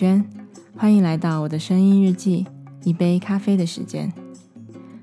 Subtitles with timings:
[0.00, 0.24] 娟，
[0.78, 2.46] 欢迎来到我的声音日记，
[2.84, 4.10] 一杯咖啡的时间。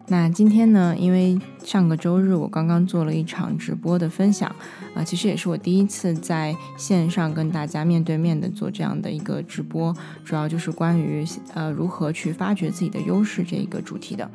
[0.07, 4.49] 那今天呢，因为上个周日我刚刚做了一场直播的分享，
[4.95, 11.23] 啊，其实也是我第一次在线上跟大家面对面的做这样的一个直播，主要就是关于
[11.53, 14.27] 呃如何去发掘自己的优势这一个主题的。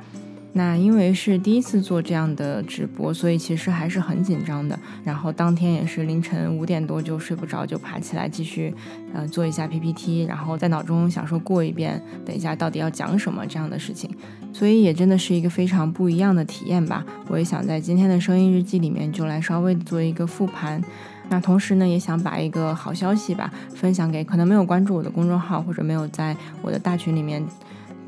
[0.54, 4.78] 那因为是第一次做这样的直播，所以其实还是很紧张的。
[5.02, 8.74] 然后当天也是凌晨五点多就睡不着，就爬起来继续，
[9.14, 14.10] 呃，做一下 PPT，然后在脑中想说过一遍，等一下到底要讲什么这样的事情。
[14.52, 17.02] 所以也真的是一个非常不一样的体验吧。
[17.28, 20.82] 我也想在今天的声音日记里面就来稍微做一个复盘。
[21.30, 27.42] 那同时呢，也想把一个好消息吧分享给可能没有关注我的公众号或者没有在我的大群里面。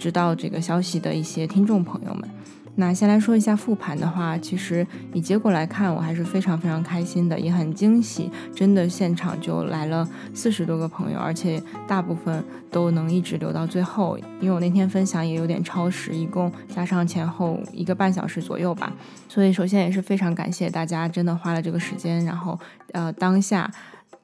[0.04, 2.28] 知道这个消息的一些听众朋友们，
[2.74, 8.30] 那先来说一下复盘的话，其实以结果来看，我还是非常非常开心的，也很惊喜。
[8.54, 14.18] 真的现场就来了四十多个朋友，而且大部分都能一直留到最后。
[14.42, 18.92] 因为我那天分享也有点超时，一共加上前后一个半小时左右吧。
[19.26, 22.60] 所以首先也是非常感谢大家，真的花了这个时间，然后
[22.92, 23.70] 呃当下。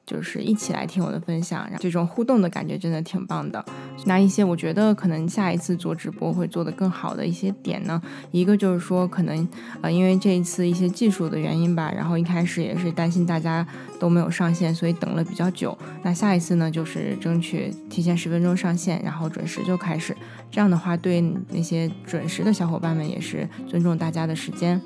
[0.05, 3.63] 就是一起来听我的分享，这种互动的感觉真的挺棒的。
[4.05, 9.47] 那一些我觉得可能下一次做直播会做得更好的一些点呢，一个就是说可能
[9.81, 13.65] 呃因为这一次一些技术的原因吧，然后一开始也是担心大家
[13.99, 15.77] 都没有上线，所以等了比较久。
[16.03, 20.15] 那下一次呢，就是争取提前十分钟上线，然后准时就开始。
[20.49, 24.81] 这样的话，对那些准时的小伙伴们也是尊重大家的时间。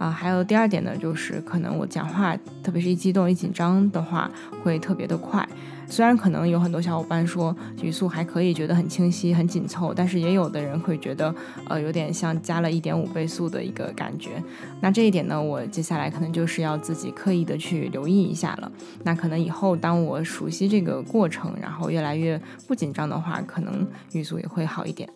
[0.00, 4.30] 啊，还有第二点呢，就是可能我讲话，特别是一激动、一紧张的话，
[4.62, 5.46] 会特别的快。
[5.86, 11.34] 虽然可能有很多小伙伴说语速还可以，觉得很清晰、很紧凑，但是也有的人会觉得，
[11.68, 14.42] 呃，有点像加了一点五倍速的一个感觉。
[14.80, 18.72] 那这一点呢，我接下来可能就是要自己刻意的去留意一下了。
[19.02, 25.06] 那可能以后当我熟悉这个过程，然后越来越不紧张的话，可能语速也会好一点。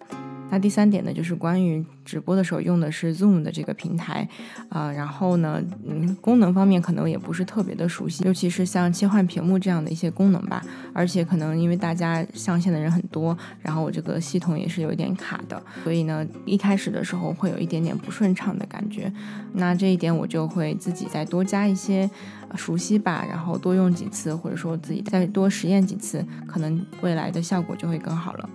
[0.50, 4.28] 那第三点呢，就是关于直播的时候用的是 Zoom 的这个平台，
[4.69, 10.62] 啊，然后呢，嗯，功能方面可能也不是特别的熟悉，尤其是像切换屏幕这样的一些功能吧，
[10.93, 19.12] 而且可能因为大家上线的人很多，然后我这个系统也是有一点卡的，所以呢，一开始的时候会有一点点不顺畅的感觉，
[19.55, 22.09] 那这一点我就会自己再多加一些
[22.55, 28.49] 熟悉吧，然后多用几次，或者说自己再多实验几次，可能未来的效果就会更好了。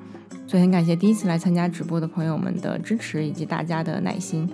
[0.49, 4.49] 所以很感谢第一次来参加直播的朋友们的支持以及大家的耐心，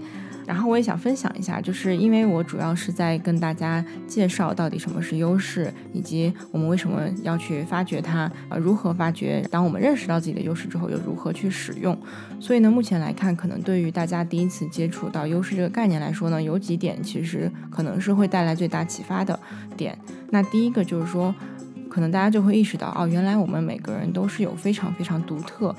[0.46, 9.42] 然后我也想分享一下，就是因为我主要是在跟大家介绍到底什么是优势，以及我们为什么要去发掘它，呃，如何发掘。
[9.50, 11.98] 当我们认识到自己的优势之后，又如何去使用？
[12.42, 19.40] 所以呢，目前来看，可能对于大家第一次接触到优势这个概念来说呢，有几点其实可能是会带来最大启发的
[19.78, 19.98] 点。
[20.30, 21.34] 那第一个就是说。
[21.96, 25.74] 可能大家就会意识到，哦，原来我们每个人都是有非常非常独特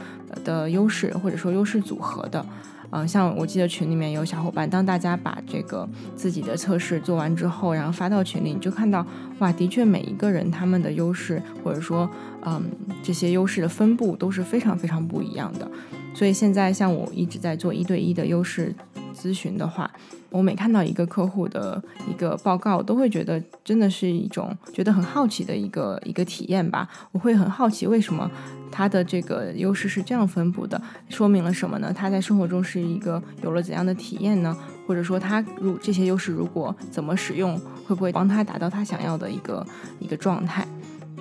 [0.46, 2.42] 的优势，或者说优势组合的。
[2.88, 9.06] 嗯，像我记得群里面有小伙伴，当大家把这个自己的测试做完之后，然后发到群里，你就看到，
[9.40, 12.08] 哇，的确每一个人他们的优势，或者说，
[12.46, 12.64] 嗯，
[13.02, 15.70] 这些优势的分布都是非常非常不一样的。
[16.16, 18.74] 所以现在像我一直在做一对一的优势
[19.14, 19.90] 咨询的话。
[20.30, 26.86] 我每看到一个客户的一个报告，都会觉得真的是一种觉得很好奇的一个一个体验吧。
[27.12, 28.30] 我会很好奇，为什么
[28.70, 30.78] 他的这个优势是这样分布的，
[31.08, 31.90] 说明了什么呢？
[31.94, 34.54] 他在生活中是一个有了怎样的体验呢？
[34.86, 37.56] 或者说他如这些优势如果怎么使用，
[37.86, 39.64] 会不会帮他达到他想要的一个
[40.00, 40.66] 一个状态？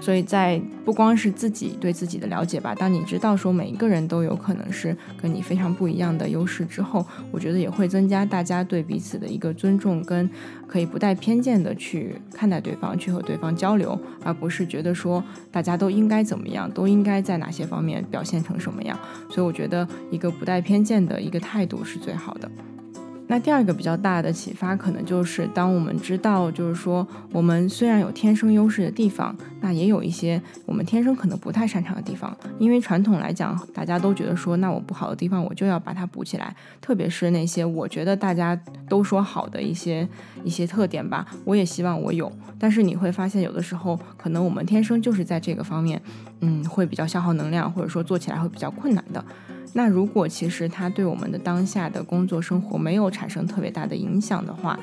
[0.01, 10.29] 所以在不光是自己对自己的了解吧，当你知道说每一个人都有可能是跟你非常不一样的优势之后，我觉得也会增加大家对彼此的一个尊重，跟
[10.67, 18.99] 可以不带偏见的去看待对方，去和对方交流，而不是觉得说大家都应该怎么样，都应该在哪些方面表现成什么样。
[19.29, 22.51] 所以我觉得一个不带偏见的一个态度是最好的。
[23.27, 32.37] 那第二个比较大的启发，可能就是当我们知道，就是说，我们虽然有天生优势的地方，那也有一些我们天生可能不太擅长的地方。
[32.59, 36.55] 因为传统来讲，大家都觉得说，那我不好的地方，我就要把它补起来。
[36.79, 38.55] 特别是那些我觉得大家
[38.87, 40.07] 都说好的一些
[40.43, 42.31] 一些特点吧，我也希望我有。
[42.59, 45.99] 但是你会发现，有的时候可能我们天生就是在这个方面，
[46.41, 49.25] 嗯，会比较消耗能量，或者说做起来会比较困难的。
[49.77, 54.79] 那如果其实它对我们的当下的工作生活没有产生特别大的影响的话，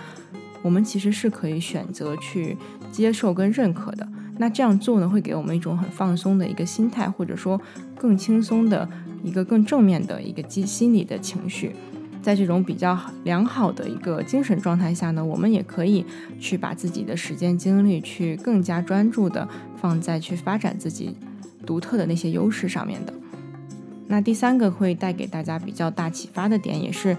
[0.61, 2.55] 我们其实是可以选择去
[2.91, 4.07] 接受跟认可的。
[4.37, 7.59] 那这样做呢，会给我们一种很放松的一个心态，或者说
[7.97, 8.87] 更轻松的
[9.25, 11.75] 一个更正面的一个心心理的情绪。
[12.21, 16.05] 在这种比较良好的一个精神状态下呢，我们也可以
[16.39, 19.49] 去把自己的时间精力去更加专注的
[19.81, 21.17] 放在去发展自己。
[21.65, 23.15] 独特的那些优势上面的。
[24.09, 27.17] 那第三个会带给大家比较大启发的点，也是，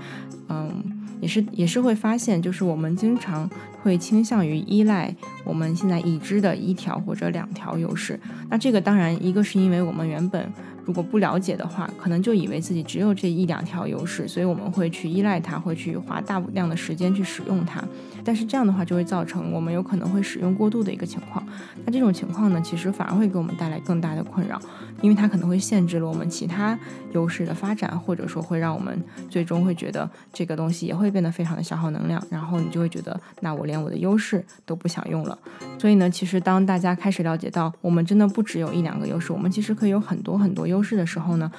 [0.50, 0.84] 嗯，
[1.22, 3.50] 也是也是会发现，就是我们经常
[3.82, 8.20] 会倾向于依赖我们现在已知的一条或者两条优势。
[8.50, 10.52] 那这个当然一个是因为我们原本。
[10.86, 17.84] 如果不了解的话，可能就以为自己只有这一两条优势，所以我们会去依赖它，会去花大量的时间去使用它。
[18.26, 21.46] 但是这样的话，就会造成我们有可能会使用过度的一个情况。
[21.86, 24.60] 那这种情况呢，其实反而会给我们带来更大的困扰，
[25.02, 26.78] 因为它可能会限制了我们其他
[27.14, 28.98] 优势的发展，或者说会让我们
[29.30, 35.38] 最终会觉得这个东西也会变得非常的消耗能量，然后你就会觉得，那我连我的优势都不想用了。
[35.78, 41.52] 所以呢，其实当大家开始了解到，我们真的不只有一两个优势，我们其实可以有很多很多优优势的时候呢，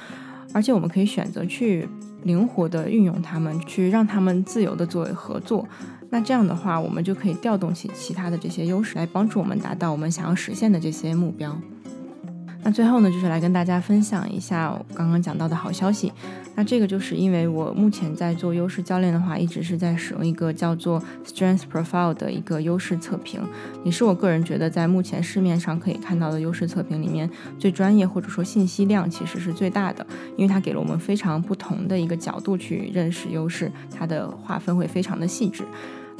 [0.53, 1.89] 而且我们可以选择去
[2.25, 5.67] 灵活的运用它们，去让他们自由的作为合作。
[6.11, 11.57] 那这样的话，我们就可以调动起其他的这些优势来帮助我们达到我们想要实现的这些目标。
[12.65, 16.11] 那最后呢，就是来跟大家分享一下我刚刚讲到的好消息。
[16.57, 23.43] 那这个就是因为我目前在做优势教练的话，一直是在使用一个叫做 Strength Profile 的一个优势测评，
[23.85, 27.29] 也是我个人觉得在目前市面上可以看到的优势测评里面
[27.59, 30.07] 最专业或者说信息量其实是最大的，
[30.37, 35.65] 因为它给了我们非常不同的一个角度去认识优势，它的划分会非常的细致。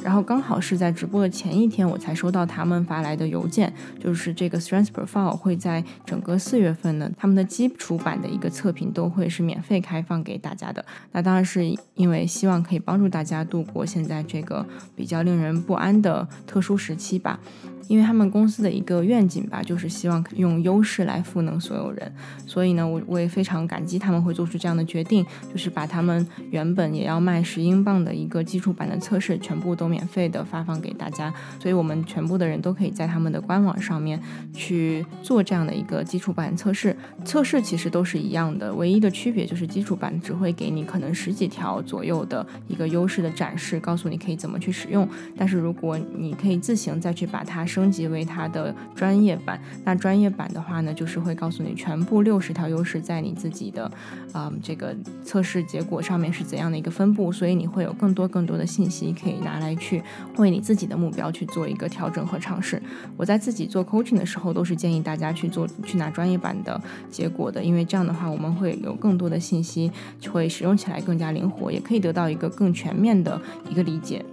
[0.03, 10.85] 然后刚好是在直播的前一天，我才收到他们发来的邮件，就是这个 Strength Profile 会在整个四月份呢，他们的基础版的一个测评都会是免费开放给大家的。
[11.11, 11.65] 那当然是
[11.95, 14.63] 因为希望可以帮助大家度过现在这个
[14.95, 17.39] 比较令人不安的特殊时期吧。
[17.87, 22.11] 因为他们公司的一个愿景吧，就是希望用优势来赋能所有人，
[22.47, 34.19] 所以呢，我我也非常感激他们会做出这样的决定，就是把他们原本也要卖十英镑的一个基础版的测试全部都免费的发放给大家，所以我们全部的人都可以在他们的官网上面
[34.51, 36.97] 去做这样的一个基础版测试。
[37.23, 45.07] 测试其实都是一样的，唯一的区别就是基础版只会给你可能十几条左右的一个优势的展示，告诉你可以怎么去使用。
[45.37, 47.63] 但是如果你可以自行再去把它。
[47.75, 53.91] 升级为它的专业版，那专业版的话呢，就是会告诉你全部六十条优势在你自己的，
[54.31, 54.95] 啊，这个
[55.25, 60.01] 测试结果上面是怎样的一个分布，所以你会有更多更多的信息可以拿来去
[60.37, 62.81] 为你自己的目标去做一个调整和尝试。
[63.17, 66.81] 我在自己做 coaching 的时候，都是建议大家去做去拿专业版的
[67.11, 69.91] 结果的，因为这样的话我们会有更多的信息，
[70.31, 74.23] 会使用起来更加灵活，也可以得到一个更全面的一个理解。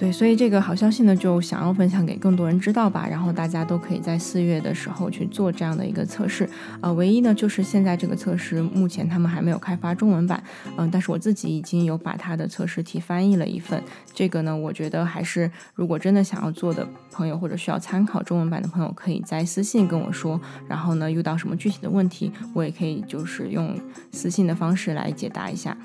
[0.00, 3.06] 对，所以这个好消息呢，就想要分享给更多人知道吧。
[3.06, 6.48] 然后大家都可以在四月的时候去做这样的一个测试。
[6.80, 10.42] 呃，唯一呢，就是现在这个测试目前他们还没有开发中文版。
[10.78, 13.82] 嗯，但是我自己已经有把它的测试题翻译了一份。
[14.14, 20.40] 这个呢，我觉得还是如果真的想要做的朋友，或者需要参考中文版的朋友，可以在私信跟我说。
[20.66, 23.78] 然后呢，遇到什么具体的问题，我也可以就是用
[24.12, 25.76] 私信的方式来解答一下。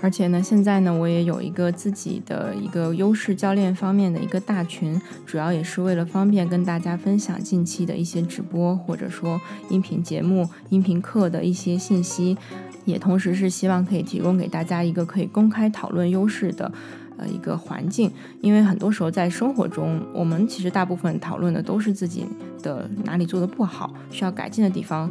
[0.00, 9.40] 而且呢，现在呢，我也有一个自己的一个优势教练方面的一个大群，主要也是为了方便跟大家分享近期的一些直播或者说
[9.70, 12.36] 音频节目、音频课的一些信息，
[12.84, 16.72] 也同时是希望可以提供给大家一个可以公开讨论优势的
[17.16, 18.10] 呃一个环境。
[18.40, 22.24] 因为很多时候在生活中，我们其实大部分讨论的都是自己
[22.62, 25.10] 的哪里做的不好，需要改进的地方。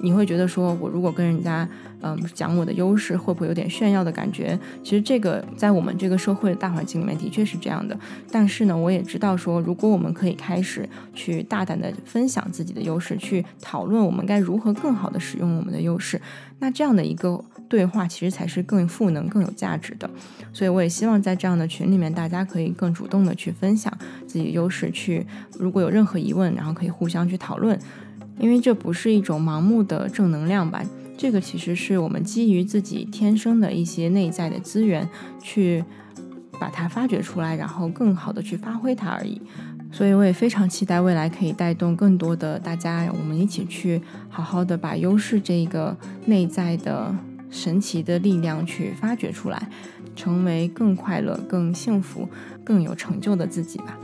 [0.00, 1.68] 你会觉得说，我如果跟人家，
[2.00, 4.58] 嗯，讲我的优势，会不会有点炫耀的感觉？
[4.82, 7.98] 其实这个在我们这个社会大环境里面，的确是这样的。
[8.30, 16.20] 但是呢，我也知道说，如果我们可以开始去大胆的分享自己的优势，去讨论我们该如何更好的使用我们的优势，
[16.60, 20.08] 那这样的一个对话，其实才是更赋能、更有价值的。
[20.52, 23.92] 所以，我也希望在这样的群里面，大家可以更主动的去分享
[24.26, 25.26] 自己的优势，去
[25.58, 27.76] 如果有任何疑问，然后可以互相去讨论。
[28.38, 30.82] 因为这不是一种盲目的正能量吧，
[31.16, 35.08] 这个其实是我们基于自己天生的一些内在的资源，
[35.42, 35.84] 去
[36.60, 39.40] 把它发掘出来，然后更好的去发挥它而已。
[39.90, 47.14] 所以我也非常期待未来可以带动更多的大家，我们一起去好好的把优势这个内在的
[47.50, 49.70] 神奇的力量去发掘出来，
[50.14, 52.28] 成为更快乐、更幸福、
[52.62, 53.98] 更有成就的自己吧。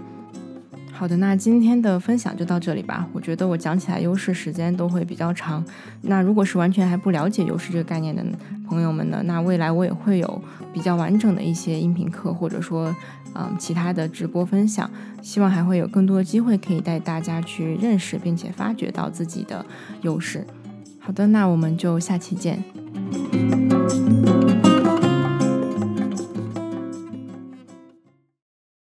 [0.97, 3.07] 好的，那今天的分享就到这里吧。
[3.13, 5.63] 我觉得我讲起来优势时间都会比较长。
[6.03, 8.25] 那如果是完全还不了解优势这个概念的
[8.69, 12.95] 朋友们呢，那未来我也会有比较完整的一些音频课，或者说
[13.35, 14.89] 嗯其他的直播分享。
[15.21, 19.67] 希望还会有更多的机会可以带大家去认识并且发掘到自己的
[20.03, 20.47] 优势。
[21.01, 22.63] 好的，那我们就下期见。